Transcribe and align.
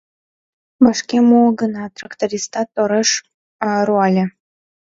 Вашке 0.83 1.17
муо 1.27 1.47
гынат, 1.61 1.91
трактористат 1.97 2.67
тореш 2.75 3.09
руале: 3.87 4.25